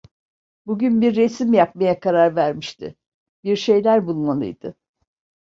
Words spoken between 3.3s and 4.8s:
bir şeyler bulmalıydı.